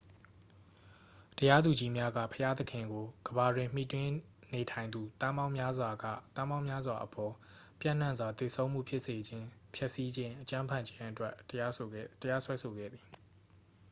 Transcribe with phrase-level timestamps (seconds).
[1.37, 4.13] "တရားသူကြီးများက ဘုရားသခင်ကို "ကမ္ဘာတွင် မှီတင်း
[4.53, 7.33] နေထိုင်သူ သန်းပေါင်းများစွာက သန်းပေါင်းများစွာအပေါ်
[7.81, 9.45] ပျံ့နှံ့စွာ သေဆုံးမှု ဖြစ်စေခြင်း၊
[9.75, 11.89] ဖျက်ဆီးခြင်း၊ အကြမ်းဖက်ခြင်း" အတွက် တရားစွဲဆို
[12.77, 13.05] ခဲ့သည်။